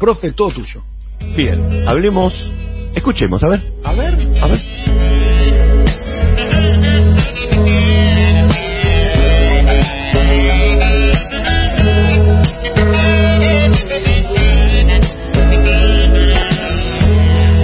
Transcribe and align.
Profe, 0.00 0.32
todo 0.32 0.48
tuyo. 0.50 0.82
Bien, 1.36 1.86
hablemos, 1.86 2.32
escuchemos, 2.94 3.42
a 3.42 3.48
ver. 3.48 3.62
A 3.84 3.92
ver. 3.92 4.14
A 4.40 4.46
ver. 4.46 4.58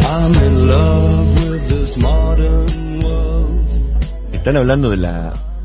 I'm 0.05 0.35
in 0.35 0.69
love 0.69 1.51
with 1.51 1.69
this 1.71 1.97
modern 1.97 3.03
world. 3.03 4.35
Están 4.35 4.59
hablando 4.59 4.91
de 4.91 4.99
la... 4.99 5.56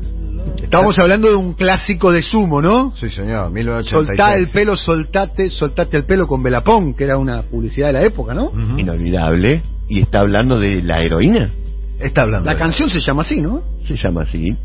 Estamos 0.72 0.98
hablando 0.98 1.28
de 1.28 1.34
un 1.34 1.52
clásico 1.52 2.10
de 2.10 2.22
sumo, 2.22 2.62
¿no? 2.62 2.94
Sí, 2.96 3.10
señor, 3.10 3.50
1986. 3.50 3.90
Soltá 3.90 4.32
el 4.38 4.48
pelo, 4.48 4.74
soltate, 4.74 5.50
soltate 5.50 5.98
el 5.98 6.06
pelo 6.06 6.26
con 6.26 6.42
Belapón, 6.42 6.94
que 6.94 7.04
era 7.04 7.18
una 7.18 7.42
publicidad 7.42 7.88
de 7.88 7.92
la 7.92 8.02
época, 8.04 8.32
¿no? 8.32 8.50
Inolvidable. 8.78 9.60
Y 9.90 10.00
está 10.00 10.20
hablando 10.20 10.58
de 10.58 10.82
la 10.82 10.96
heroína. 11.04 11.50
Está 11.98 12.22
hablando. 12.22 12.46
La 12.46 12.54
de- 12.54 12.58
canción 12.58 12.88
se 12.88 13.00
llama 13.00 13.20
así, 13.20 13.42
¿no? 13.42 13.62
se 13.86 13.96
llama 13.96 14.22
así. 14.22 14.56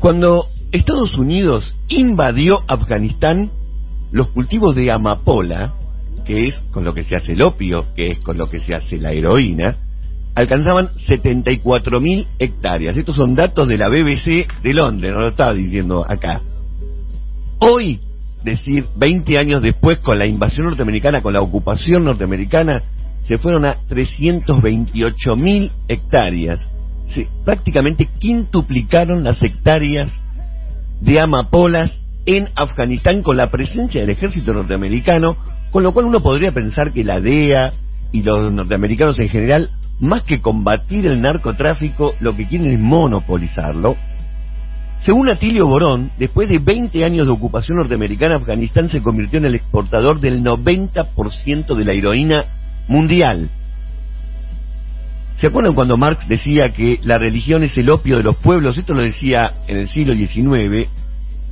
Cuando 0.00 0.46
Estados 0.72 1.14
Unidos 1.16 1.72
invadió 1.86 2.64
Afganistán, 2.66 3.52
los 4.10 4.30
cultivos 4.30 4.74
de 4.74 4.90
amapola, 4.90 5.74
que 6.26 6.48
es 6.48 6.54
con 6.72 6.84
lo 6.84 6.94
que 6.94 7.04
se 7.04 7.14
hace 7.14 7.34
el 7.34 7.42
opio, 7.42 7.86
que 7.94 8.08
es 8.10 8.18
con 8.24 8.36
lo 8.38 8.50
que 8.50 8.58
se 8.58 8.74
hace 8.74 8.96
la 8.98 9.12
heroína, 9.12 9.76
alcanzaban 10.38 10.90
74.000 10.94 12.26
hectáreas. 12.38 12.96
Estos 12.96 13.16
son 13.16 13.34
datos 13.34 13.66
de 13.66 13.76
la 13.76 13.88
BBC 13.88 14.46
de 14.62 14.72
Londres, 14.72 15.12
no 15.12 15.20
lo 15.20 15.28
estaba 15.28 15.52
diciendo 15.52 16.06
acá. 16.08 16.42
Hoy, 17.58 17.98
decir, 18.44 18.86
20 18.96 19.36
años 19.36 19.62
después, 19.62 19.98
con 19.98 20.16
la 20.16 20.26
invasión 20.26 20.66
norteamericana, 20.66 21.22
con 21.22 21.32
la 21.32 21.40
ocupación 21.40 22.04
norteamericana, 22.04 22.84
se 23.22 23.36
fueron 23.38 23.64
a 23.64 23.78
328.000 23.88 25.72
hectáreas. 25.88 26.60
Se, 27.08 27.26
prácticamente 27.44 28.08
quintuplicaron 28.20 29.24
las 29.24 29.42
hectáreas 29.42 30.14
de 31.00 31.18
amapolas 31.18 31.98
en 32.26 32.48
Afganistán 32.54 33.22
con 33.22 33.36
la 33.36 33.50
presencia 33.50 34.02
del 34.02 34.10
ejército 34.10 34.52
norteamericano, 34.52 35.36
con 35.72 35.82
lo 35.82 35.92
cual 35.92 36.06
uno 36.06 36.22
podría 36.22 36.52
pensar 36.52 36.92
que 36.92 37.02
la 37.02 37.20
DEA 37.20 37.72
y 38.12 38.22
los 38.22 38.52
norteamericanos 38.52 39.18
en 39.18 39.30
general, 39.30 39.70
más 40.00 40.22
que 40.22 40.40
combatir 40.40 41.06
el 41.06 41.20
narcotráfico, 41.20 42.14
lo 42.20 42.36
que 42.36 42.46
quieren 42.46 42.72
es 42.72 42.78
monopolizarlo. 42.78 43.96
Según 45.00 45.28
Atilio 45.28 45.66
Borón, 45.66 46.10
después 46.18 46.48
de 46.48 46.58
20 46.58 47.04
años 47.04 47.26
de 47.26 47.32
ocupación 47.32 47.78
norteamericana, 47.78 48.36
Afganistán 48.36 48.88
se 48.88 49.00
convirtió 49.00 49.38
en 49.38 49.46
el 49.46 49.54
exportador 49.54 50.20
del 50.20 50.42
90% 50.42 51.74
de 51.74 51.84
la 51.84 51.92
heroína 51.92 52.44
mundial. 52.88 53.48
¿Se 55.36 55.46
acuerdan 55.46 55.74
cuando 55.74 55.96
Marx 55.96 56.26
decía 56.26 56.72
que 56.72 56.98
la 57.04 57.16
religión 57.16 57.62
es 57.62 57.76
el 57.76 57.90
opio 57.90 58.16
de 58.16 58.24
los 58.24 58.36
pueblos? 58.36 58.76
Esto 58.76 58.92
lo 58.92 59.02
decía 59.02 59.54
en 59.68 59.76
el 59.76 59.86
siglo 59.86 60.14
XIX. 60.14 60.88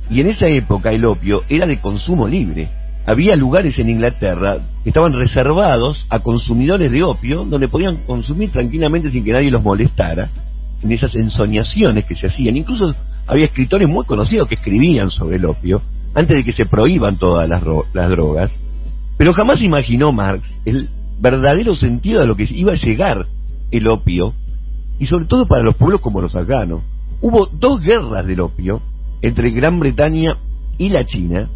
Y 0.09 0.19
en 0.19 0.27
esa 0.27 0.47
época 0.47 0.91
el 0.91 1.05
opio 1.05 1.43
era 1.47 1.65
de 1.65 1.79
consumo 1.79 2.27
libre. 2.27 2.67
Había 3.07 3.37
lugares 3.37 3.79
en 3.79 3.87
Inglaterra 3.87 4.57
que 4.83 4.89
estaban 4.89 5.13
reservados 5.13 6.05
a 6.09 6.19
consumidores 6.19 6.91
de 6.91 7.03
opio, 7.03 7.45
donde 7.45 7.69
podían 7.69 8.03
consumir 8.05 8.51
tranquilamente 8.51 9.09
sin 9.09 9.23
que 9.23 9.31
nadie 9.31 9.49
los 9.49 9.63
molestara, 9.63 10.29
en 10.83 10.91
esas 10.91 11.15
ensoñaciones 11.15 12.03
que 12.03 12.17
se 12.17 12.27
hacían. 12.27 12.57
Incluso 12.57 12.93
había 13.25 13.45
escritores 13.45 13.87
muy 13.87 14.03
conocidos 14.03 14.49
que 14.49 14.55
escribían 14.55 15.09
sobre 15.09 15.37
el 15.37 15.45
opio, 15.45 15.81
antes 16.13 16.35
de 16.35 16.43
que 16.43 16.51
se 16.51 16.65
prohíban 16.65 17.15
todas 17.15 17.47
las, 17.47 17.63
las 17.93 18.09
drogas. 18.09 18.53
Pero 19.17 19.33
jamás 19.33 19.61
imaginó 19.61 20.11
Marx 20.11 20.45
el 20.65 20.89
verdadero 21.17 21.77
sentido 21.77 22.19
de 22.19 22.27
lo 22.27 22.35
que 22.35 22.45
iba 22.49 22.73
a 22.73 22.75
llegar 22.75 23.25
el 23.71 23.87
opio, 23.87 24.33
y 24.99 25.05
sobre 25.05 25.27
todo 25.27 25.47
para 25.47 25.63
los 25.63 25.75
pueblos 25.75 26.01
como 26.01 26.21
los 26.21 26.35
afganos. 26.35 26.81
Hubo 27.21 27.45
dos 27.45 27.79
guerras 27.79 28.27
del 28.27 28.41
opio 28.41 28.81
entre 29.21 29.51
Gran 29.51 29.79
Bretaña 29.79 30.35
y 30.77 30.89
la 30.89 31.05
China, 31.05 31.47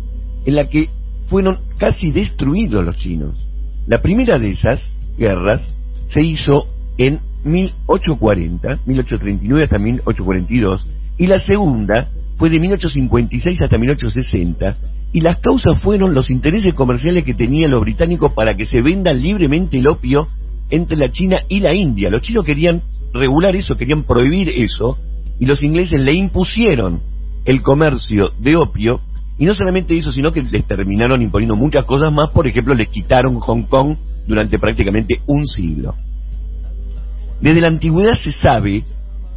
en 0.45 0.55
la 0.55 0.69
que 0.69 0.89
fueron 1.31 1.59
casi 1.77 2.11
destruidos 2.11 2.83
los 2.83 2.97
chinos. 2.97 3.47
La 3.87 4.01
primera 4.01 4.37
de 4.37 4.51
esas 4.51 4.81
guerras 5.17 5.73
se 6.09 6.21
hizo 6.21 6.67
en 6.97 7.21
1840, 7.45 8.79
1839 8.85 9.63
hasta 9.63 9.79
1842, 9.79 10.87
y 11.17 11.27
la 11.27 11.39
segunda 11.39 12.09
fue 12.35 12.49
de 12.49 12.59
1856 12.59 13.61
hasta 13.61 13.77
1860, 13.77 14.77
y 15.13 15.21
las 15.21 15.39
causas 15.39 15.81
fueron 15.81 16.13
los 16.13 16.29
intereses 16.29 16.73
comerciales 16.73 17.23
que 17.23 17.33
tenían 17.33 17.71
los 17.71 17.79
británicos 17.79 18.33
para 18.33 18.57
que 18.57 18.65
se 18.65 18.81
venda 18.81 19.13
libremente 19.13 19.79
el 19.79 19.87
opio 19.87 20.27
entre 20.69 20.97
la 20.97 21.13
China 21.13 21.37
y 21.47 21.61
la 21.61 21.73
India. 21.73 22.09
Los 22.09 22.23
chinos 22.23 22.43
querían 22.43 22.81
regular 23.13 23.55
eso, 23.55 23.75
querían 23.75 24.03
prohibir 24.03 24.49
eso, 24.49 24.99
y 25.39 25.45
los 25.45 25.63
ingleses 25.63 26.01
le 26.01 26.13
impusieron 26.13 27.01
el 27.45 27.61
comercio 27.61 28.33
de 28.37 28.57
opio, 28.57 28.99
y 29.41 29.45
no 29.45 29.55
solamente 29.55 29.97
eso, 29.97 30.11
sino 30.11 30.31
que 30.31 30.43
les 30.43 30.67
terminaron 30.67 31.19
imponiendo 31.19 31.55
muchas 31.55 31.83
cosas 31.85 32.13
más, 32.13 32.29
por 32.29 32.45
ejemplo, 32.45 32.75
les 32.75 32.89
quitaron 32.89 33.39
Hong 33.39 33.63
Kong 33.63 33.97
durante 34.27 34.59
prácticamente 34.59 35.19
un 35.25 35.47
siglo. 35.47 35.95
Desde 37.41 37.59
la 37.59 37.69
antigüedad 37.69 38.13
se 38.23 38.33
sabe 38.33 38.83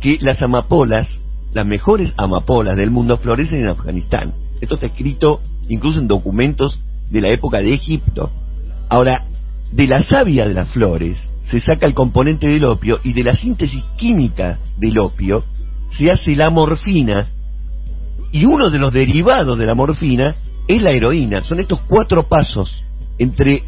que 0.02 0.18
las 0.20 0.42
amapolas, 0.42 1.08
las 1.54 1.64
mejores 1.64 2.12
amapolas 2.18 2.76
del 2.76 2.90
mundo, 2.90 3.16
florecen 3.16 3.60
en 3.60 3.68
Afganistán. 3.68 4.34
Esto 4.60 4.74
está 4.74 4.88
escrito 4.88 5.40
incluso 5.70 6.00
en 6.00 6.06
documentos 6.06 6.78
de 7.10 7.22
la 7.22 7.30
época 7.30 7.62
de 7.62 7.72
Egipto. 7.72 8.30
Ahora, 8.90 9.24
de 9.72 9.86
la 9.86 10.02
savia 10.02 10.46
de 10.46 10.52
las 10.52 10.68
flores 10.68 11.18
se 11.50 11.60
saca 11.60 11.86
el 11.86 11.94
componente 11.94 12.46
del 12.46 12.66
opio 12.66 13.00
y 13.04 13.14
de 13.14 13.24
la 13.24 13.32
síntesis 13.32 13.82
química 13.96 14.58
del 14.76 14.98
opio 14.98 15.44
se 15.88 16.10
hace 16.10 16.36
la 16.36 16.50
morfina 16.50 17.26
y 18.34 18.46
uno 18.46 18.68
de 18.68 18.80
los 18.80 18.92
derivados 18.92 19.56
de 19.56 19.64
la 19.64 19.76
morfina 19.76 20.34
es 20.66 20.82
la 20.82 20.90
heroína. 20.90 21.44
Son 21.44 21.60
estos 21.60 21.80
cuatro 21.82 22.24
pasos 22.24 22.82
entre 23.16 23.62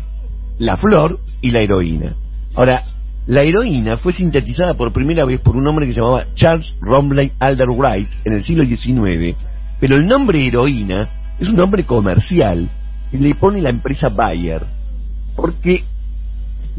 la 0.59 0.77
flor 0.77 1.21
y 1.41 1.53
la 1.53 1.61
heroína. 1.61 2.17
Ahora, 2.57 2.83
la 3.29 3.43
heroína 3.43 3.97
fue 3.99 4.13
sintetizada 4.13 4.75
por 4.75 4.93
primera 4.93 5.25
vez 5.25 5.41
por 5.41 5.55
un 5.55 5.69
hombre 5.69 5.87
que 5.87 5.95
se 5.95 6.01
llamaba 6.01 6.27
Charles 6.35 6.75
Romley 6.81 7.31
Alderwright 7.39 8.09
en 8.25 8.33
el 8.33 8.43
siglo 8.43 8.65
XIX, 8.65 9.37
pero 9.79 9.95
el 9.95 10.05
nombre 10.05 10.45
heroína 10.45 11.11
es 11.39 11.49
un 11.49 11.55
nombre 11.55 11.85
comercial 11.85 12.69
que 13.13 13.19
le 13.19 13.37
pone 13.37 13.63
la 13.63 13.71
empresa 13.71 14.09
Bayer, 14.09 14.63
porque 15.37 15.85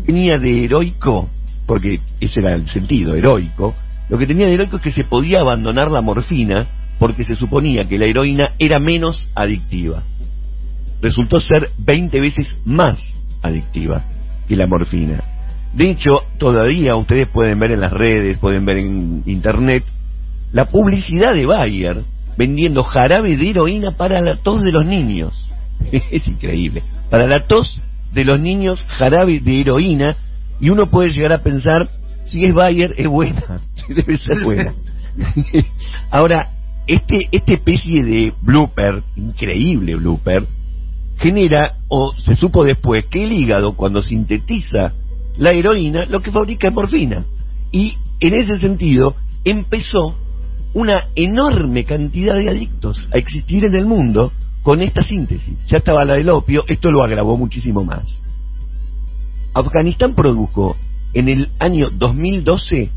tenía 0.05 0.37
de 0.39 0.65
heroico, 0.65 1.29
porque 1.65 2.01
ese 2.19 2.41
era 2.41 2.53
el 2.53 2.67
sentido, 2.67 3.15
heroico, 3.15 3.73
lo 4.09 4.17
que 4.17 4.27
tenía 4.27 4.45
de 4.45 4.55
heroico 4.55 4.75
es 4.75 4.83
que 4.83 4.91
se 4.91 5.05
podía 5.05 5.39
abandonar 5.39 5.89
la 5.89 6.01
morfina 6.01 6.67
porque 6.99 7.23
se 7.23 7.35
suponía 7.35 7.87
que 7.87 7.97
la 7.97 8.05
heroína 8.05 8.53
era 8.59 8.79
menos 8.79 9.27
adictiva. 9.35 10.03
Resultó 11.01 11.39
ser 11.39 11.69
20 11.77 12.19
veces 12.19 12.55
más 12.65 12.99
adictiva 13.41 14.05
que 14.47 14.55
la 14.55 14.67
morfina. 14.67 15.23
De 15.73 15.91
hecho, 15.91 16.23
todavía 16.37 16.95
ustedes 16.95 17.27
pueden 17.27 17.59
ver 17.59 17.71
en 17.71 17.81
las 17.81 17.91
redes, 17.91 18.37
pueden 18.39 18.65
ver 18.65 18.77
en 18.77 19.23
internet, 19.25 19.83
la 20.51 20.65
publicidad 20.65 21.33
de 21.33 21.45
Bayer 21.45 22.01
vendiendo 22.37 22.83
jarabe 22.83 23.35
de 23.35 23.49
heroína 23.49 23.91
para 23.91 24.21
la 24.21 24.37
tos 24.37 24.63
de 24.63 24.71
los 24.71 24.85
niños. 24.85 25.49
es 25.91 26.27
increíble. 26.27 26.83
Para 27.09 27.27
la 27.27 27.45
tos 27.45 27.79
de 28.13 28.25
los 28.25 28.39
niños, 28.39 28.83
jarabe 28.87 29.39
de 29.39 29.61
heroína, 29.61 30.15
y 30.59 30.69
uno 30.69 30.87
puede 30.87 31.09
llegar 31.09 31.33
a 31.33 31.43
pensar, 31.43 31.89
si 32.23 32.45
es 32.45 32.53
Bayer, 32.53 32.93
es 32.97 33.05
buena, 33.05 33.61
debe 33.87 34.17
ser 34.17 34.43
buena. 34.43 34.73
Ahora, 36.09 36.51
este, 36.87 37.27
esta 37.31 37.53
especie 37.53 38.03
de 38.03 38.33
blooper, 38.41 39.03
increíble 39.15 39.95
blooper, 39.95 40.47
genera, 41.17 41.77
o 41.89 42.13
se 42.15 42.35
supo 42.35 42.63
después, 42.63 43.05
que 43.07 43.23
el 43.23 43.31
hígado, 43.31 43.75
cuando 43.75 44.01
sintetiza 44.01 44.93
la 45.37 45.51
heroína, 45.51 46.05
lo 46.05 46.21
que 46.21 46.31
fabrica 46.31 46.69
es 46.69 46.73
morfina. 46.73 47.25
Y 47.71 47.97
en 48.19 48.33
ese 48.33 48.59
sentido, 48.59 49.15
empezó 49.43 50.15
una 50.73 51.07
enorme 51.15 51.85
cantidad 51.85 52.35
de 52.35 52.49
adictos 52.49 53.01
a 53.13 53.17
existir 53.17 53.65
en 53.65 53.75
el 53.75 53.85
mundo 53.85 54.31
con 54.63 54.81
esta 54.81 55.01
síntesis. 55.01 55.57
Ya 55.67 55.77
estaba 55.77 56.05
la 56.05 56.15
del 56.15 56.29
opio, 56.29 56.63
esto 56.67 56.91
lo 56.91 57.03
agravó 57.03 57.37
muchísimo 57.37 57.83
más. 57.83 58.03
Afganistán 59.53 60.13
produjo 60.13 60.75
en 61.13 61.29
el 61.29 61.49
año 61.59 61.89
2012 61.89 62.91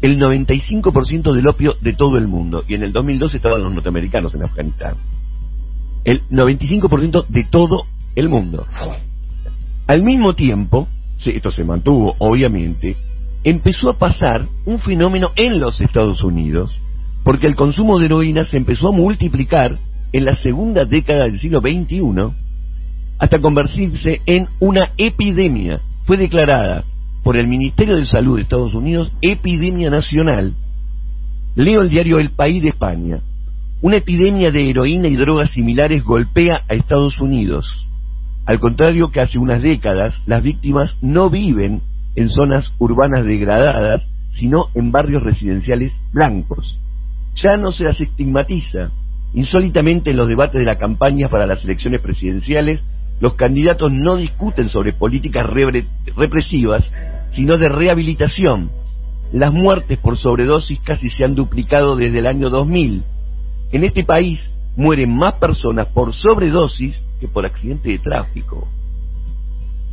el 0.00 0.18
95% 0.18 1.32
del 1.32 1.46
opio 1.48 1.76
de 1.80 1.92
todo 1.94 2.18
el 2.18 2.28
mundo. 2.28 2.64
Y 2.68 2.74
en 2.74 2.82
el 2.82 2.92
2012 2.92 3.36
estaban 3.36 3.62
los 3.62 3.72
norteamericanos 3.72 4.34
en 4.34 4.42
Afganistán. 4.42 4.94
El 6.04 6.22
95% 6.28 7.26
de 7.28 7.44
todo 7.44 7.86
el 8.14 8.28
mundo. 8.28 8.66
Al 9.86 10.02
mismo 10.02 10.34
tiempo, 10.34 10.88
esto 11.24 11.50
se 11.50 11.64
mantuvo 11.64 12.14
obviamente, 12.18 12.96
empezó 13.42 13.90
a 13.90 13.98
pasar 13.98 14.46
un 14.64 14.78
fenómeno 14.78 15.30
en 15.36 15.60
los 15.60 15.80
Estados 15.80 16.22
Unidos, 16.22 16.74
porque 17.22 17.46
el 17.46 17.56
consumo 17.56 17.98
de 17.98 18.06
heroína 18.06 18.44
se 18.44 18.56
empezó 18.56 18.88
a 18.88 18.92
multiplicar 18.92 19.78
en 20.12 20.24
la 20.24 20.34
segunda 20.34 20.84
década 20.84 21.24
del 21.24 21.38
siglo 21.38 21.60
XXI 21.60 22.00
hasta 23.18 23.40
convertirse 23.40 24.20
en 24.26 24.48
una 24.60 24.92
epidemia. 24.96 25.80
Fue 26.04 26.16
declarada 26.16 26.84
por 27.24 27.36
el 27.38 27.48
Ministerio 27.48 27.96
de 27.96 28.04
Salud 28.04 28.36
de 28.36 28.42
Estados 28.42 28.74
Unidos 28.74 29.10
epidemia 29.22 29.88
nacional. 29.88 30.54
Leo 31.56 31.80
el 31.80 31.88
diario 31.88 32.18
El 32.18 32.30
País 32.30 32.62
de 32.62 32.68
España. 32.68 33.20
Una 33.80 33.96
epidemia 33.96 34.50
de 34.50 34.68
heroína 34.68 35.08
y 35.08 35.16
drogas 35.16 35.50
similares 35.50 36.04
golpea 36.04 36.64
a 36.68 36.74
Estados 36.74 37.18
Unidos. 37.20 37.86
Al 38.44 38.60
contrario 38.60 39.10
que 39.10 39.20
hace 39.20 39.38
unas 39.38 39.62
décadas, 39.62 40.20
las 40.26 40.42
víctimas 40.42 40.96
no 41.00 41.30
viven 41.30 41.80
en 42.14 42.28
zonas 42.28 42.74
urbanas 42.78 43.24
degradadas, 43.24 44.06
sino 44.30 44.68
en 44.74 44.92
barrios 44.92 45.22
residenciales 45.22 45.92
blancos. 46.12 46.78
Ya 47.36 47.56
no 47.56 47.72
se 47.72 47.84
las 47.84 48.00
estigmatiza. 48.00 48.90
Insólitamente 49.32 50.10
en 50.10 50.18
los 50.18 50.28
debates 50.28 50.60
de 50.60 50.66
la 50.66 50.76
campaña 50.76 51.28
para 51.28 51.46
las 51.46 51.64
elecciones 51.64 52.02
presidenciales, 52.02 52.80
los 53.20 53.34
candidatos 53.34 53.92
no 53.92 54.16
discuten 54.16 54.68
sobre 54.68 54.92
políticas 54.92 55.46
represivas, 56.16 56.90
sino 57.30 57.56
de 57.58 57.68
rehabilitación. 57.68 58.70
Las 59.32 59.52
muertes 59.52 59.98
por 59.98 60.18
sobredosis 60.18 60.78
casi 60.80 61.08
se 61.08 61.24
han 61.24 61.34
duplicado 61.34 61.96
desde 61.96 62.18
el 62.18 62.26
año 62.26 62.50
2000. 62.50 63.02
En 63.72 63.84
este 63.84 64.04
país 64.04 64.50
mueren 64.76 65.16
más 65.16 65.34
personas 65.34 65.88
por 65.88 66.12
sobredosis 66.12 66.98
que 67.20 67.28
por 67.28 67.46
accidente 67.46 67.90
de 67.90 67.98
tráfico. 67.98 68.68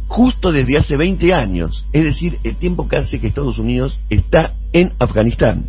Justo 0.07 0.51
desde 0.51 0.77
hace 0.77 0.97
20 0.97 1.33
años, 1.33 1.85
es 1.94 2.03
decir, 2.03 2.38
el 2.44 2.57
tiempo 2.57 2.88
que 2.88 2.97
hace 2.97 3.19
que 3.19 3.27
Estados 3.27 3.57
Unidos 3.59 4.00
está 4.09 4.56
en 4.74 4.91
Afganistán. 5.00 5.67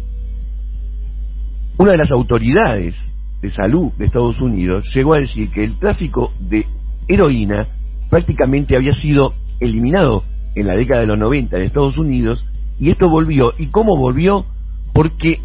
Una 1.78 1.92
de 1.92 1.98
las 1.98 2.10
autoridades 2.10 2.96
de 3.40 3.50
salud 3.50 3.92
de 3.98 4.06
Estados 4.06 4.40
Unidos 4.40 4.90
llegó 4.94 5.14
a 5.14 5.20
decir 5.20 5.50
que 5.50 5.64
el 5.64 5.78
tráfico 5.78 6.32
de 6.40 6.66
heroína 7.08 7.66
prácticamente 8.10 8.76
había 8.76 8.94
sido 8.94 9.34
eliminado 9.60 10.24
en 10.54 10.66
la 10.66 10.74
década 10.74 11.00
de 11.00 11.06
los 11.06 11.18
90 11.18 11.56
en 11.56 11.62
Estados 11.62 11.96
Unidos 11.96 12.44
y 12.78 12.90
esto 12.90 13.08
volvió. 13.08 13.52
¿Y 13.58 13.66
cómo 13.66 13.96
volvió? 13.96 14.44
Porque 14.92 15.40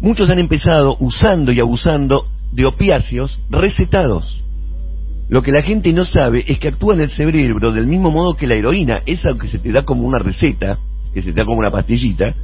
muchos 0.00 0.30
han 0.30 0.38
empezado 0.38 0.96
usando 1.00 1.52
y 1.52 1.60
abusando 1.60 2.26
de 2.52 2.66
opiáceos 2.66 3.40
recetados. 3.50 4.44
Lo 5.28 5.42
que 5.42 5.52
la 5.52 5.62
gente 5.62 5.92
no 5.92 6.04
sabe 6.04 6.44
es 6.46 6.58
que 6.58 6.68
actúa 6.68 6.94
en 6.94 7.02
el 7.02 7.10
cerebro 7.10 7.70
del 7.72 7.86
mismo 7.86 8.10
modo 8.10 8.34
que 8.34 8.46
la 8.46 8.54
heroína, 8.54 9.02
esa 9.04 9.30
que 9.38 9.48
se 9.48 9.58
te 9.58 9.72
da 9.72 9.82
como 9.82 10.02
una 10.02 10.18
receta, 10.18 10.78
que 11.12 11.20
se 11.20 11.32
te 11.32 11.40
da 11.40 11.44
como 11.44 11.58
una 11.58 11.70
pastillita. 11.70 12.34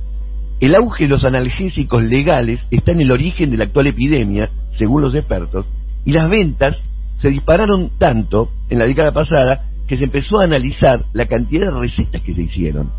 El 0.61 0.75
auge 0.75 1.05
de 1.05 1.11
los 1.11 1.25
analgésicos 1.25 2.02
legales 2.02 2.64
está 2.70 2.93
en 2.93 3.00
el 3.00 3.11
origen 3.11 3.50
de 3.50 3.56
la 3.56 3.64
actual 3.64 3.87
epidemia, 3.87 4.50
según 4.73 5.02
los 5.02 5.14
expertos, 5.14 5.67
y 6.05 6.12
las 6.12 6.29
ventas 6.29 6.82
se 7.25 7.31
dispararon 7.31 7.91
tanto 7.97 8.50
en 8.69 8.79
la 8.79 8.85
década 8.85 9.11
pasada 9.11 9.71
que 9.88 9.97
se 9.97 10.05
empezó 10.05 10.41
a 10.41 10.44
analizar 10.44 11.06
la 11.15 11.25
cantidad 11.25 11.73
de 11.73 11.81
recetas 11.81 12.21
que 12.21 12.35
se 12.35 12.43
hicieron. 12.43 12.91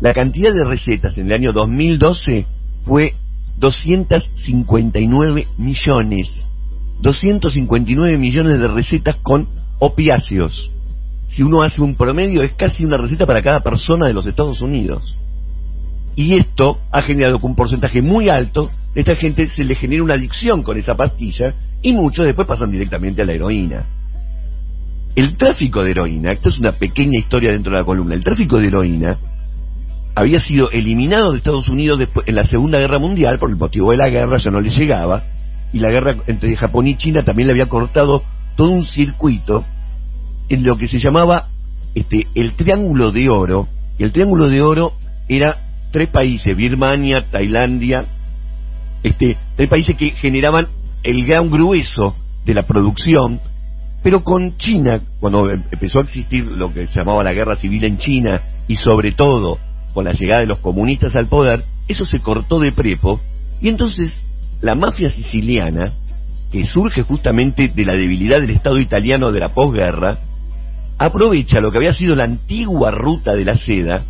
La 0.00 0.14
cantidad 0.14 0.50
de 0.50 0.64
recetas 0.64 1.18
en 1.18 1.26
el 1.26 1.32
año 1.34 1.52
2012 1.52 2.46
fue 2.86 3.12
259 3.58 5.48
millones. 5.58 6.48
259 7.02 8.16
millones 8.16 8.60
de 8.62 8.68
recetas 8.68 9.16
con 9.16 9.46
opiáceos. 9.78 10.72
Si 11.28 11.42
uno 11.42 11.60
hace 11.60 11.82
un 11.82 11.96
promedio 11.96 12.44
es 12.44 12.54
casi 12.54 12.82
una 12.82 12.96
receta 12.96 13.26
para 13.26 13.42
cada 13.42 13.60
persona 13.60 14.06
de 14.06 14.14
los 14.14 14.26
Estados 14.26 14.62
Unidos. 14.62 15.14
Y 16.14 16.38
esto 16.38 16.78
ha 16.90 17.02
generado 17.02 17.38
un 17.42 17.54
porcentaje 17.54 18.00
muy 18.00 18.30
alto 18.30 18.70
esta 18.96 19.14
gente 19.14 19.48
se 19.50 19.62
le 19.62 19.74
genera 19.74 20.02
una 20.02 20.14
adicción 20.14 20.62
con 20.62 20.78
esa 20.78 20.96
pastilla 20.96 21.54
y 21.82 21.92
muchos 21.92 22.24
después 22.24 22.48
pasan 22.48 22.72
directamente 22.72 23.22
a 23.22 23.26
la 23.26 23.32
heroína. 23.32 23.84
El 25.14 25.36
tráfico 25.36 25.84
de 25.84 25.90
heroína, 25.90 26.32
esto 26.32 26.48
es 26.48 26.58
una 26.58 26.72
pequeña 26.72 27.18
historia 27.18 27.52
dentro 27.52 27.72
de 27.72 27.78
la 27.78 27.84
columna, 27.84 28.14
el 28.14 28.24
tráfico 28.24 28.58
de 28.58 28.68
heroína 28.68 29.18
había 30.14 30.40
sido 30.40 30.70
eliminado 30.70 31.32
de 31.32 31.38
Estados 31.38 31.68
Unidos 31.68 31.98
después, 31.98 32.26
en 32.26 32.36
la 32.36 32.44
Segunda 32.44 32.78
Guerra 32.78 32.98
Mundial 32.98 33.38
por 33.38 33.50
el 33.50 33.56
motivo 33.56 33.90
de 33.90 33.98
la 33.98 34.08
guerra, 34.08 34.38
ya 34.38 34.50
no 34.50 34.62
le 34.62 34.70
llegaba, 34.70 35.24
y 35.74 35.78
la 35.78 35.90
guerra 35.90 36.16
entre 36.26 36.56
Japón 36.56 36.86
y 36.86 36.96
China 36.96 37.22
también 37.22 37.48
le 37.48 37.52
había 37.52 37.66
cortado 37.66 38.22
todo 38.56 38.70
un 38.70 38.86
circuito 38.86 39.62
en 40.48 40.64
lo 40.64 40.78
que 40.78 40.88
se 40.88 40.98
llamaba 40.98 41.48
este, 41.94 42.26
el 42.34 42.54
Triángulo 42.54 43.12
de 43.12 43.28
Oro. 43.28 43.68
Y 43.98 44.04
el 44.04 44.12
Triángulo 44.12 44.48
de 44.48 44.62
Oro 44.62 44.92
era 45.28 45.58
tres 45.92 46.08
países, 46.08 46.56
Birmania, 46.56 47.26
Tailandia, 47.30 48.06
este, 49.06 49.36
tres 49.54 49.68
países 49.68 49.96
que 49.96 50.10
generaban 50.10 50.68
el 51.02 51.24
gran 51.24 51.50
grueso 51.50 52.16
de 52.44 52.54
la 52.54 52.62
producción, 52.62 53.40
pero 54.02 54.22
con 54.22 54.56
China, 54.56 55.00
cuando 55.20 55.48
em- 55.50 55.62
empezó 55.70 56.00
a 56.00 56.02
existir 56.02 56.44
lo 56.44 56.72
que 56.72 56.86
se 56.88 56.98
llamaba 56.98 57.22
la 57.22 57.32
guerra 57.32 57.56
civil 57.56 57.84
en 57.84 57.98
China, 57.98 58.42
y 58.68 58.76
sobre 58.76 59.12
todo 59.12 59.58
con 59.94 60.04
la 60.04 60.12
llegada 60.12 60.40
de 60.40 60.46
los 60.46 60.58
comunistas 60.58 61.14
al 61.14 61.28
poder, 61.28 61.64
eso 61.88 62.04
se 62.04 62.18
cortó 62.18 62.58
de 62.58 62.72
prepo, 62.72 63.20
y 63.60 63.68
entonces 63.68 64.22
la 64.60 64.74
mafia 64.74 65.08
siciliana, 65.08 65.92
que 66.50 66.66
surge 66.66 67.02
justamente 67.02 67.68
de 67.68 67.84
la 67.84 67.94
debilidad 67.94 68.40
del 68.40 68.50
Estado 68.50 68.78
italiano 68.78 69.32
de 69.32 69.40
la 69.40 69.50
posguerra, 69.50 70.18
aprovecha 70.98 71.60
lo 71.60 71.70
que 71.70 71.78
había 71.78 71.94
sido 71.94 72.16
la 72.16 72.24
antigua 72.24 72.90
ruta 72.90 73.34
de 73.34 73.44
la 73.44 73.56
seda 73.56 74.04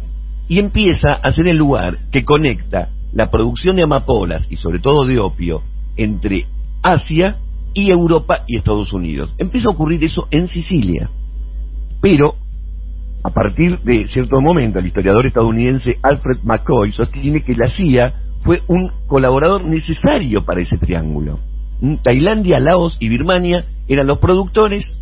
y 0.48 0.58
empieza 0.58 1.14
a 1.14 1.32
ser 1.32 1.48
el 1.48 1.56
lugar 1.56 1.98
que 2.12 2.24
conecta 2.24 2.90
la 3.16 3.30
producción 3.30 3.76
de 3.76 3.82
amapolas 3.82 4.46
y 4.50 4.56
sobre 4.56 4.78
todo 4.78 5.06
de 5.06 5.18
opio 5.18 5.62
entre 5.96 6.46
Asia 6.82 7.38
y 7.72 7.90
Europa 7.90 8.44
y 8.46 8.58
Estados 8.58 8.92
Unidos. 8.92 9.34
Empieza 9.38 9.68
a 9.68 9.72
ocurrir 9.72 10.04
eso 10.04 10.28
en 10.30 10.48
Sicilia. 10.48 11.08
Pero, 12.02 12.34
a 13.24 13.30
partir 13.30 13.80
de 13.80 14.06
cierto 14.08 14.38
momento, 14.42 14.78
el 14.78 14.86
historiador 14.86 15.24
estadounidense 15.24 15.98
Alfred 16.02 16.40
McCoy 16.42 16.92
sostiene 16.92 17.42
que 17.42 17.54
la 17.54 17.70
CIA 17.70 18.14
fue 18.42 18.60
un 18.68 18.92
colaborador 19.06 19.64
necesario 19.64 20.44
para 20.44 20.60
ese 20.60 20.76
triángulo. 20.76 21.40
Mm, 21.80 21.96
Tailandia, 22.02 22.60
Laos 22.60 22.98
y 23.00 23.08
Birmania 23.08 23.64
eran 23.88 24.06
los 24.06 24.18
productores, 24.18 24.94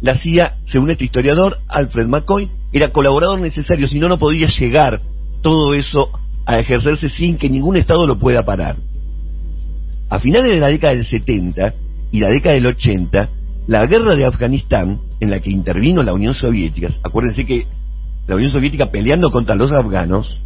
la 0.00 0.16
CIA, 0.16 0.56
según 0.64 0.88
este 0.90 1.04
historiador, 1.04 1.58
Alfred 1.68 2.06
McCoy, 2.06 2.50
era 2.72 2.92
colaborador 2.92 3.40
necesario, 3.40 3.88
si 3.88 3.98
no, 3.98 4.08
no 4.08 4.18
podía 4.18 4.46
llegar 4.46 5.02
todo 5.42 5.74
eso 5.74 6.10
a 6.48 6.58
ejercerse 6.58 7.10
sin 7.10 7.36
que 7.36 7.50
ningún 7.50 7.76
Estado 7.76 8.06
lo 8.06 8.18
pueda 8.18 8.42
parar. 8.42 8.76
A 10.08 10.18
finales 10.18 10.50
de 10.50 10.58
la 10.58 10.68
década 10.68 10.94
del 10.94 11.04
70 11.04 11.74
y 12.10 12.20
la 12.20 12.30
década 12.30 12.54
del 12.54 12.64
80, 12.64 13.28
la 13.66 13.84
guerra 13.84 14.16
de 14.16 14.24
Afganistán, 14.24 14.98
en 15.20 15.28
la 15.28 15.40
que 15.40 15.50
intervino 15.50 16.02
la 16.02 16.14
Unión 16.14 16.32
Soviética, 16.32 16.88
acuérdense 17.02 17.44
que 17.44 17.66
la 18.26 18.36
Unión 18.36 18.50
Soviética 18.50 18.90
peleando 18.90 19.30
contra 19.30 19.54
los 19.56 19.70
afganos, 19.72 20.40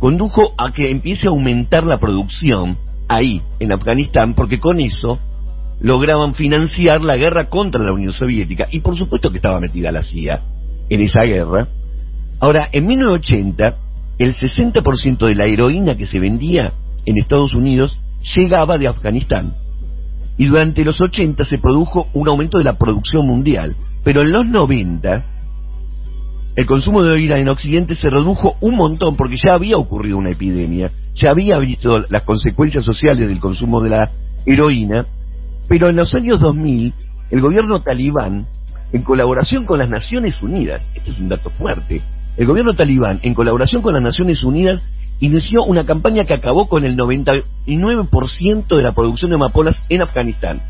condujo 0.00 0.52
a 0.58 0.72
que 0.72 0.90
empiece 0.90 1.28
a 1.28 1.30
aumentar 1.30 1.84
la 1.84 2.00
producción 2.00 2.76
ahí, 3.06 3.40
en 3.60 3.70
Afganistán, 3.70 4.34
porque 4.34 4.58
con 4.58 4.80
eso 4.80 5.20
lograban 5.78 6.34
financiar 6.34 7.02
la 7.02 7.16
guerra 7.16 7.48
contra 7.48 7.84
la 7.84 7.92
Unión 7.92 8.12
Soviética, 8.12 8.66
y 8.68 8.80
por 8.80 8.96
supuesto 8.96 9.30
que 9.30 9.36
estaba 9.36 9.60
metida 9.60 9.92
la 9.92 10.02
CIA 10.02 10.42
en 10.88 11.00
esa 11.02 11.22
guerra. 11.22 11.68
Ahora, 12.40 12.68
en 12.72 12.84
1980, 12.84 13.85
el 14.18 14.34
60% 14.34 15.26
de 15.26 15.34
la 15.34 15.46
heroína 15.46 15.96
que 15.96 16.06
se 16.06 16.18
vendía 16.18 16.72
en 17.04 17.18
Estados 17.18 17.54
Unidos 17.54 17.98
llegaba 18.34 18.78
de 18.78 18.88
Afganistán. 18.88 19.54
Y 20.38 20.46
durante 20.46 20.84
los 20.84 21.00
80 21.00 21.44
se 21.44 21.58
produjo 21.58 22.08
un 22.12 22.28
aumento 22.28 22.58
de 22.58 22.64
la 22.64 22.78
producción 22.78 23.26
mundial. 23.26 23.76
Pero 24.04 24.22
en 24.22 24.32
los 24.32 24.46
90, 24.46 25.24
el 26.56 26.66
consumo 26.66 27.02
de 27.02 27.10
heroína 27.10 27.38
en 27.38 27.48
Occidente 27.48 27.94
se 27.94 28.08
redujo 28.08 28.56
un 28.60 28.76
montón 28.76 29.16
porque 29.16 29.36
ya 29.36 29.54
había 29.54 29.76
ocurrido 29.76 30.16
una 30.16 30.30
epidemia, 30.30 30.90
ya 31.14 31.30
había 31.30 31.58
visto 31.58 31.98
las 32.08 32.22
consecuencias 32.22 32.84
sociales 32.84 33.28
del 33.28 33.40
consumo 33.40 33.80
de 33.80 33.90
la 33.90 34.10
heroína, 34.46 35.06
pero 35.68 35.88
en 35.88 35.96
los 35.96 36.14
años 36.14 36.40
2000 36.40 36.94
el 37.30 37.40
gobierno 37.40 37.82
talibán, 37.82 38.46
en 38.92 39.02
colaboración 39.02 39.66
con 39.66 39.80
las 39.80 39.90
Naciones 39.90 40.40
Unidas, 40.40 40.82
este 40.94 41.10
es 41.10 41.18
un 41.18 41.28
dato 41.28 41.50
fuerte, 41.50 42.00
el 42.36 42.46
gobierno 42.46 42.74
talibán, 42.74 43.20
en 43.22 43.34
colaboración 43.34 43.82
con 43.82 43.94
las 43.94 44.02
Naciones 44.02 44.44
Unidas, 44.44 44.82
inició 45.20 45.64
una 45.64 45.86
campaña 45.86 46.24
que 46.24 46.34
acabó 46.34 46.68
con 46.68 46.84
el 46.84 46.96
99% 46.96 48.66
de 48.68 48.82
la 48.82 48.92
producción 48.92 49.30
de 49.30 49.36
amapolas 49.36 49.76
en 49.88 50.02
Afganistán. 50.02 50.60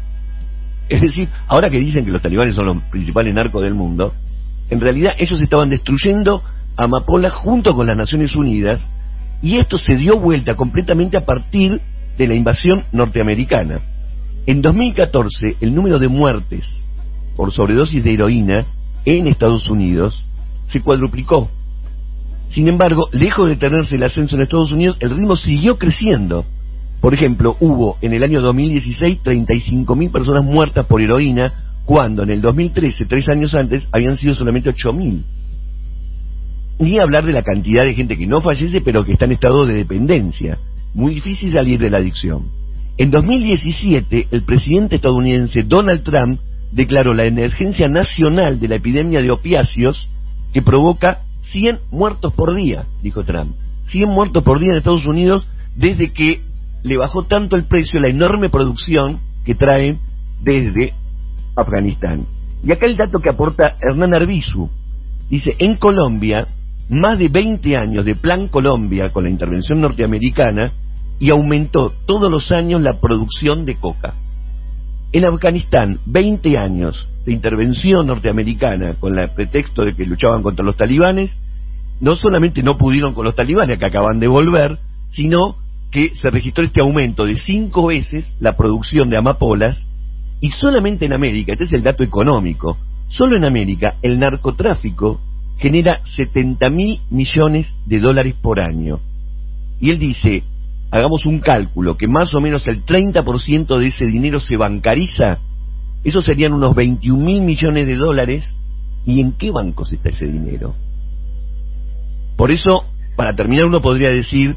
Es 0.88 1.00
decir, 1.00 1.28
ahora 1.48 1.68
que 1.68 1.80
dicen 1.80 2.04
que 2.04 2.12
los 2.12 2.22
talibanes 2.22 2.54
son 2.54 2.66
los 2.66 2.82
principales 2.90 3.34
narcos 3.34 3.62
del 3.62 3.74
mundo, 3.74 4.14
en 4.70 4.80
realidad 4.80 5.14
ellos 5.18 5.40
estaban 5.40 5.68
destruyendo 5.68 6.42
amapolas 6.76 7.32
junto 7.32 7.74
con 7.74 7.86
las 7.86 7.96
Naciones 7.96 8.36
Unidas 8.36 8.86
y 9.42 9.56
esto 9.56 9.78
se 9.78 9.96
dio 9.96 10.20
vuelta 10.20 10.54
completamente 10.54 11.16
a 11.16 11.24
partir 11.24 11.80
de 12.16 12.26
la 12.26 12.34
invasión 12.34 12.84
norteamericana. 12.92 13.80
En 14.46 14.62
2014 14.62 15.56
el 15.60 15.74
número 15.74 15.98
de 15.98 16.08
muertes 16.08 16.64
por 17.34 17.52
sobredosis 17.52 18.02
de 18.02 18.14
heroína 18.14 18.64
en 19.04 19.26
Estados 19.26 19.68
Unidos 19.68 20.24
se 20.66 20.80
cuadruplicó. 20.80 21.50
Sin 22.48 22.68
embargo, 22.68 23.08
lejos 23.12 23.48
de 23.48 23.54
detenerse 23.54 23.96
el 23.96 24.02
ascenso 24.02 24.36
en 24.36 24.42
Estados 24.42 24.72
Unidos, 24.72 24.96
el 25.00 25.10
ritmo 25.10 25.36
siguió 25.36 25.78
creciendo. 25.78 26.44
Por 27.00 27.14
ejemplo, 27.14 27.56
hubo 27.60 27.98
en 28.00 28.12
el 28.12 28.22
año 28.22 28.40
2016 28.40 29.20
35.000 29.22 30.10
personas 30.10 30.44
muertas 30.44 30.86
por 30.86 31.00
heroína 31.00 31.52
cuando 31.84 32.24
en 32.24 32.30
el 32.30 32.40
2013, 32.40 33.04
tres 33.06 33.28
años 33.28 33.54
antes, 33.54 33.86
habían 33.92 34.16
sido 34.16 34.34
solamente 34.34 34.72
8.000. 34.72 35.22
Ni 36.80 36.98
hablar 36.98 37.24
de 37.24 37.32
la 37.32 37.42
cantidad 37.42 37.84
de 37.84 37.94
gente 37.94 38.16
que 38.16 38.26
no 38.26 38.42
fallece, 38.42 38.80
pero 38.84 39.04
que 39.04 39.12
está 39.12 39.24
en 39.24 39.32
estado 39.32 39.64
de 39.66 39.74
dependencia. 39.74 40.58
Muy 40.94 41.14
difícil 41.14 41.52
salir 41.52 41.78
de 41.78 41.90
la 41.90 41.98
adicción. 41.98 42.50
En 42.98 43.10
2017, 43.10 44.28
el 44.30 44.42
presidente 44.42 44.96
estadounidense 44.96 45.62
Donald 45.62 46.02
Trump 46.02 46.40
declaró 46.72 47.12
la 47.12 47.24
emergencia 47.24 47.88
nacional 47.88 48.58
de 48.58 48.68
la 48.68 48.74
epidemia 48.76 49.22
de 49.22 49.30
opiáceos 49.30 50.08
que 50.56 50.62
provoca 50.62 51.20
100 51.52 51.80
muertos 51.90 52.32
por 52.32 52.54
día, 52.54 52.86
dijo 53.02 53.22
Trump. 53.24 53.54
100 53.88 54.08
muertos 54.08 54.42
por 54.42 54.58
día 54.58 54.70
en 54.70 54.78
Estados 54.78 55.04
Unidos 55.04 55.46
desde 55.74 56.14
que 56.14 56.40
le 56.82 56.96
bajó 56.96 57.24
tanto 57.24 57.56
el 57.56 57.64
precio, 57.64 58.00
la 58.00 58.08
enorme 58.08 58.48
producción 58.48 59.20
que 59.44 59.54
traen 59.54 60.00
desde 60.42 60.94
Afganistán. 61.54 62.26
Y 62.64 62.72
acá 62.72 62.86
el 62.86 62.96
dato 62.96 63.18
que 63.18 63.28
aporta 63.28 63.76
Hernán 63.82 64.14
Arbizu. 64.14 64.70
Dice, 65.28 65.54
en 65.58 65.76
Colombia, 65.76 66.48
más 66.88 67.18
de 67.18 67.28
20 67.28 67.76
años 67.76 68.06
de 68.06 68.14
Plan 68.14 68.48
Colombia 68.48 69.12
con 69.12 69.24
la 69.24 69.30
intervención 69.30 69.82
norteamericana 69.82 70.72
y 71.20 71.32
aumentó 71.32 71.92
todos 72.06 72.30
los 72.30 72.50
años 72.50 72.80
la 72.80 72.98
producción 72.98 73.66
de 73.66 73.76
coca. 73.76 74.14
En 75.12 75.26
Afganistán, 75.26 76.00
20 76.06 76.56
años 76.56 77.06
de 77.26 77.32
intervención 77.32 78.06
norteamericana 78.06 78.94
con 78.94 79.18
el 79.18 79.30
pretexto 79.30 79.84
de 79.84 79.94
que 79.94 80.06
luchaban 80.06 80.42
contra 80.42 80.64
los 80.64 80.76
talibanes, 80.76 81.32
no 82.00 82.14
solamente 82.14 82.62
no 82.62 82.78
pudieron 82.78 83.14
con 83.14 83.24
los 83.24 83.34
talibanes 83.34 83.78
que 83.78 83.84
acaban 83.84 84.20
de 84.20 84.28
volver, 84.28 84.78
sino 85.10 85.56
que 85.90 86.14
se 86.14 86.30
registró 86.30 86.64
este 86.64 86.80
aumento 86.80 87.26
de 87.26 87.36
cinco 87.36 87.86
veces 87.86 88.32
la 88.38 88.56
producción 88.56 89.10
de 89.10 89.16
amapolas 89.16 89.78
y 90.40 90.50
solamente 90.50 91.06
en 91.06 91.14
América, 91.14 91.52
este 91.52 91.64
es 91.64 91.72
el 91.72 91.82
dato 91.82 92.04
económico, 92.04 92.78
solo 93.08 93.36
en 93.36 93.44
América 93.44 93.96
el 94.02 94.18
narcotráfico 94.18 95.20
genera 95.58 96.00
70 96.04 96.70
mil 96.70 97.00
millones 97.10 97.74
de 97.86 97.98
dólares 97.98 98.34
por 98.40 98.60
año. 98.60 99.00
Y 99.80 99.90
él 99.90 99.98
dice, 99.98 100.44
hagamos 100.90 101.24
un 101.26 101.40
cálculo, 101.40 101.96
que 101.96 102.06
más 102.06 102.34
o 102.34 102.40
menos 102.40 102.66
el 102.66 102.84
30% 102.84 103.78
de 103.78 103.86
ese 103.86 104.06
dinero 104.06 104.38
se 104.38 104.56
bancariza, 104.56 105.40
eso 106.04 106.20
serían 106.20 106.52
unos 106.52 106.74
21 106.74 107.24
mil 107.24 107.42
millones 107.42 107.86
de 107.86 107.96
dólares, 107.96 108.48
¿y 109.04 109.20
en 109.20 109.32
qué 109.32 109.50
bancos 109.50 109.92
está 109.92 110.10
ese 110.10 110.26
dinero? 110.26 110.74
Por 112.36 112.50
eso, 112.50 112.84
para 113.16 113.34
terminar, 113.34 113.64
uno 113.66 113.80
podría 113.80 114.10
decir, 114.10 114.56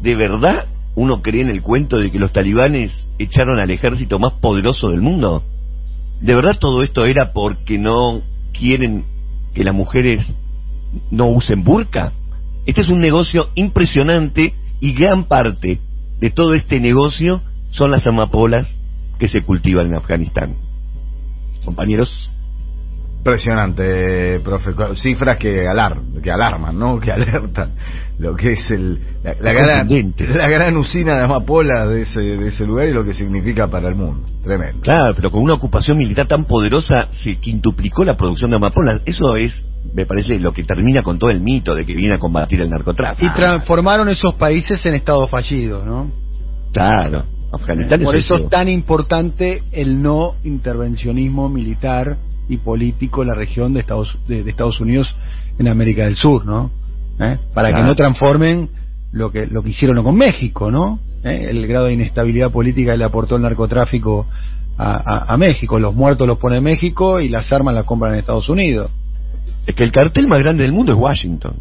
¿de 0.00 0.16
verdad 0.16 0.66
uno 0.94 1.22
cree 1.22 1.42
en 1.42 1.50
el 1.50 1.62
cuento 1.62 1.98
de 1.98 2.10
que 2.10 2.18
los 2.18 2.32
talibanes 2.32 2.92
echaron 3.18 3.58
al 3.58 3.70
ejército 3.70 4.18
más 4.18 4.34
poderoso 4.34 4.88
del 4.88 5.00
mundo? 5.00 5.44
¿De 6.20 6.34
verdad 6.34 6.58
todo 6.58 6.82
esto 6.82 7.04
era 7.04 7.32
porque 7.32 7.78
no 7.78 8.22
quieren 8.52 9.04
que 9.54 9.64
las 9.64 9.74
mujeres 9.74 10.26
no 11.10 11.26
usen 11.26 11.64
burka? 11.64 12.12
Este 12.64 12.80
es 12.80 12.88
un 12.88 13.00
negocio 13.00 13.48
impresionante 13.54 14.54
y 14.80 14.92
gran 14.94 15.24
parte 15.24 15.80
de 16.20 16.30
todo 16.30 16.54
este 16.54 16.78
negocio 16.80 17.42
son 17.70 17.90
las 17.90 18.06
amapolas 18.06 18.74
que 19.22 19.28
se 19.28 19.44
cultivan 19.44 19.86
en 19.86 19.94
Afganistán. 19.94 20.56
Compañeros, 21.64 22.28
Impresionante, 23.18 24.40
profe. 24.40 24.72
Cifras 24.96 25.36
que, 25.36 25.68
alar, 25.68 25.96
que 26.20 26.28
alarman, 26.28 26.76
¿no? 26.76 26.98
Que 27.00 27.12
alertan 27.12 27.70
lo 28.18 28.34
que 28.34 28.54
es 28.54 28.68
el, 28.72 28.98
la, 29.22 29.36
la 29.40 29.52
gran, 29.52 29.88
la 30.34 30.48
gran 30.48 30.76
usina 30.76 31.18
de 31.18 31.22
amapolas 31.22 31.88
de 31.88 32.02
ese, 32.02 32.20
de 32.20 32.48
ese 32.48 32.66
lugar 32.66 32.88
y 32.88 32.92
lo 32.92 33.04
que 33.04 33.14
significa 33.14 33.68
para 33.68 33.90
el 33.90 33.94
mundo. 33.94 34.26
Tremendo. 34.42 34.80
claro, 34.80 35.14
pero 35.14 35.30
con 35.30 35.40
una 35.40 35.54
ocupación 35.54 35.98
militar 35.98 36.26
tan 36.26 36.46
poderosa 36.46 37.06
se 37.12 37.36
quintuplicó 37.36 38.02
la 38.02 38.16
producción 38.16 38.50
de 38.50 38.56
amapolas. 38.56 39.02
Eso 39.04 39.36
es, 39.36 39.54
me 39.94 40.04
parece, 40.04 40.40
lo 40.40 40.52
que 40.52 40.64
termina 40.64 41.04
con 41.04 41.20
todo 41.20 41.30
el 41.30 41.40
mito 41.40 41.76
de 41.76 41.86
que 41.86 41.94
viene 41.94 42.14
a 42.14 42.18
combatir 42.18 42.60
el 42.60 42.70
narcotráfico. 42.70 43.24
Y 43.24 43.32
transformaron 43.32 44.08
esos 44.08 44.34
países 44.34 44.84
en 44.84 44.96
estados 44.96 45.30
fallidos, 45.30 45.86
¿no? 45.86 46.10
Claro, 46.72 47.24
Afganistán 47.52 48.02
Por 48.02 48.16
es 48.16 48.24
eso 48.24 48.34
es 48.36 48.48
tan 48.48 48.68
importante 48.68 49.62
el 49.72 50.00
no 50.02 50.34
intervencionismo 50.44 51.48
militar 51.48 52.16
y 52.48 52.56
político 52.56 53.22
en 53.22 53.28
la 53.28 53.34
región 53.34 53.74
de 53.74 53.80
Estados, 53.80 54.16
de, 54.26 54.42
de 54.42 54.50
Estados 54.50 54.80
Unidos 54.80 55.14
en 55.58 55.68
América 55.68 56.04
del 56.04 56.16
Sur, 56.16 56.44
¿no? 56.46 56.70
¿Eh? 57.20 57.38
Para 57.54 57.68
que 57.74 57.82
no 57.82 57.94
transformen 57.94 58.70
lo 59.12 59.30
que 59.30 59.46
lo 59.46 59.62
que 59.62 59.70
hicieron 59.70 60.02
con 60.02 60.16
México, 60.16 60.70
¿no? 60.70 60.98
¿Eh? 61.24 61.48
El 61.50 61.66
grado 61.66 61.86
de 61.86 61.92
inestabilidad 61.92 62.50
política 62.50 62.92
que 62.92 62.98
le 62.98 63.04
aportó 63.04 63.36
el 63.36 63.42
narcotráfico 63.42 64.26
a, 64.78 64.92
a- 64.92 65.32
a 65.34 65.36
México. 65.36 65.78
Los 65.78 65.94
muertos 65.94 66.26
los 66.26 66.38
pone 66.38 66.60
México 66.60 67.20
y 67.20 67.28
las 67.28 67.52
armas 67.52 67.74
las 67.74 67.84
compran 67.84 68.14
en 68.14 68.20
Estados 68.20 68.48
Unidos. 68.48 68.90
Es 69.66 69.74
que 69.76 69.84
el 69.84 69.92
cartel 69.92 70.26
más 70.26 70.38
grande 70.40 70.62
del 70.64 70.72
mundo 70.72 70.92
es 70.92 70.98
Washington. 70.98 71.54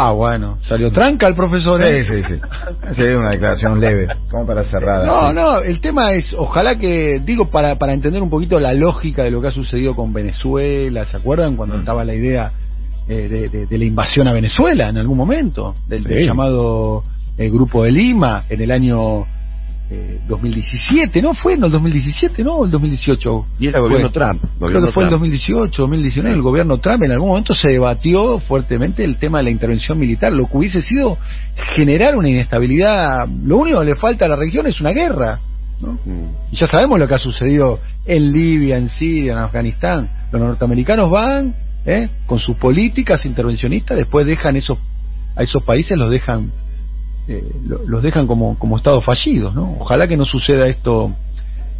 Ah, 0.00 0.12
bueno, 0.12 0.58
salió 0.62 0.92
tranca 0.92 1.26
el 1.26 1.34
profesor. 1.34 1.82
¿eh? 1.84 2.04
Sí, 2.04 2.22
sí, 2.22 2.34
sí. 2.34 2.40
Sí, 2.94 3.02
una 3.02 3.30
declaración 3.30 3.80
leve, 3.80 4.06
como 4.30 4.46
para 4.46 4.62
cerrar. 4.64 5.04
No, 5.04 5.16
así. 5.26 5.34
no, 5.34 5.58
el 5.58 5.80
tema 5.80 6.12
es, 6.12 6.32
ojalá 6.38 6.78
que, 6.78 7.20
digo, 7.24 7.50
para, 7.50 7.76
para 7.76 7.92
entender 7.94 8.22
un 8.22 8.30
poquito 8.30 8.60
la 8.60 8.74
lógica 8.74 9.24
de 9.24 9.30
lo 9.32 9.40
que 9.40 9.48
ha 9.48 9.52
sucedido 9.52 9.96
con 9.96 10.12
Venezuela, 10.12 11.04
¿se 11.04 11.16
acuerdan 11.16 11.56
cuando 11.56 11.76
Mm. 11.76 11.80
estaba 11.80 12.04
la 12.04 12.14
idea 12.14 12.52
eh, 13.08 13.26
de, 13.28 13.48
de- 13.48 13.66
de 13.66 13.78
la 13.78 13.84
invasión 13.84 14.28
a 14.28 14.32
Venezuela 14.32 14.88
en 14.88 14.98
algún 14.98 15.16
momento? 15.16 15.74
Del, 15.88 16.04
del 16.04 16.26
llamado 16.26 17.02
eh, 17.36 17.48
Grupo 17.50 17.82
de 17.82 17.90
Lima 17.90 18.44
en 18.48 18.60
el 18.60 18.70
año 18.70 19.24
eh, 19.90 20.20
2017, 20.28 21.22
¿no? 21.22 21.34
¿Fue 21.34 21.54
en 21.54 21.64
el 21.64 21.70
2017, 21.70 22.44
no? 22.44 22.56
¿O 22.56 22.64
el 22.66 22.70
2018? 22.70 23.46
Y 23.58 23.68
era 23.68 23.80
gobierno 23.80 24.10
Fue. 24.10 24.20
Trump. 24.20 24.40
Creo 24.40 24.58
gobierno 24.58 24.86
que 24.86 24.92
fue 24.92 25.04
el 25.04 25.08
Trump. 25.08 25.22
2018, 25.22 25.82
2019, 25.82 26.34
el 26.36 26.42
gobierno 26.42 26.78
Trump 26.78 27.02
en 27.04 27.12
algún 27.12 27.28
momento 27.28 27.54
se 27.54 27.68
debatió 27.68 28.38
fuertemente 28.40 29.02
el 29.02 29.16
tema 29.16 29.38
de 29.38 29.44
la 29.44 29.50
intervención 29.50 29.98
militar, 29.98 30.32
lo 30.32 30.46
que 30.46 30.56
hubiese 30.56 30.82
sido 30.82 31.16
generar 31.74 32.16
una 32.16 32.28
inestabilidad. 32.28 33.26
Lo 33.28 33.56
único 33.56 33.80
que 33.80 33.86
le 33.86 33.96
falta 33.96 34.26
a 34.26 34.28
la 34.28 34.36
región 34.36 34.66
es 34.66 34.80
una 34.80 34.90
guerra. 34.90 35.40
¿no? 35.80 35.92
Mm. 36.04 36.52
Y 36.52 36.56
ya 36.56 36.66
sabemos 36.66 36.98
lo 36.98 37.08
que 37.08 37.14
ha 37.14 37.18
sucedido 37.18 37.80
en 38.04 38.32
Libia, 38.32 38.76
en 38.76 38.90
Siria, 38.90 39.32
en 39.32 39.38
Afganistán. 39.38 40.10
Los 40.32 40.42
norteamericanos 40.42 41.10
van 41.10 41.54
¿eh? 41.86 42.10
con 42.26 42.38
sus 42.38 42.56
políticas 42.56 43.24
intervencionistas, 43.24 43.96
después 43.96 44.26
dejan 44.26 44.56
esos 44.56 44.78
a 45.38 45.44
esos 45.44 45.62
países 45.62 45.96
los 45.96 46.10
dejan 46.10 46.50
eh, 47.28 47.44
lo- 47.66 47.80
los 47.86 48.02
dejan 48.02 48.26
como 48.26 48.58
como 48.58 48.76
estados 48.76 49.04
fallidos, 49.04 49.54
¿no? 49.54 49.76
Ojalá 49.78 50.08
que 50.08 50.16
no 50.16 50.24
suceda 50.24 50.66
esto 50.66 51.12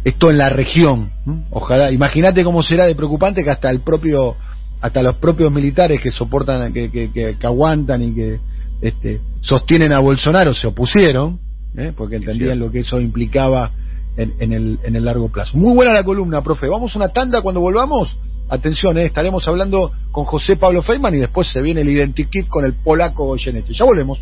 esto 0.03 0.29
en 0.31 0.37
la 0.37 0.47
región. 0.49 1.11
¿no? 1.25 1.43
Ojalá, 1.51 1.91
imagínate 1.91 2.43
cómo 2.43 2.63
será 2.63 2.85
de 2.85 2.95
preocupante 2.95 3.43
que 3.43 3.49
hasta 3.49 3.69
el 3.69 3.81
propio 3.81 4.35
hasta 4.81 5.01
los 5.03 5.15
propios 5.17 5.51
militares 5.51 6.01
que 6.01 6.09
soportan 6.11 6.71
que, 6.71 6.89
que, 6.89 7.11
que- 7.11 7.35
que 7.37 7.47
aguantan 7.47 8.01
y 8.03 8.13
que 8.15 8.39
este, 8.81 9.19
sostienen 9.41 9.91
a 9.91 9.99
Bolsonaro 9.99 10.53
se 10.53 10.67
opusieron 10.67 11.37
¿eh? 11.75 11.91
porque 11.97 12.15
entendían 12.15 12.59
lo 12.59 12.71
que 12.71 12.79
eso 12.79 12.97
implicaba 13.01 13.71
en, 14.15 14.33
en 14.39 14.53
el, 14.53 14.79
en 14.83 14.95
el 14.95 15.03
largo 15.03 15.27
plazo. 15.29 15.57
Muy 15.57 15.75
buena 15.75 15.93
la 15.93 16.03
columna, 16.05 16.41
profe. 16.41 16.67
Vamos 16.67 16.95
a 16.95 16.97
una 16.99 17.09
tanda 17.09 17.41
cuando 17.41 17.59
volvamos. 17.59 18.15
Atención, 18.51 18.97
¿eh? 18.97 19.05
estaremos 19.05 19.47
hablando 19.47 19.91
con 20.11 20.23
José 20.25 20.55
Pablo 20.55 20.81
Feynman 20.81 21.13
y 21.13 21.19
después 21.19 21.47
se 21.51 21.61
viene 21.61 21.81
el 21.81 21.89
Identikit 21.89 22.47
con 22.47 22.63
el 22.65 22.73
polaco 22.73 23.25
Goyeneche. 23.25 23.73
Ya 23.73 23.83
volvemos. 23.85 24.17